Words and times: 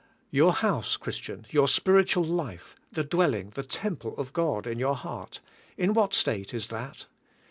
Your 0.31 0.53
house. 0.53 0.97
Christian, 0.97 1.45
your 1.51 1.67
spiritual 1.67 2.23
life, 2.23 2.75
the 2.91 3.03
dwelling, 3.03 3.51
the 3.53 3.61
temple 3.61 4.17
of 4.17 4.33
God 4.33 4.65
in 4.65 4.79
your 4.79 4.95
heart,— 4.95 5.41
in 5.77 5.93
what 5.93 6.15
state 6.15 6.55
is 6.55 6.69
that? 6.69 7.05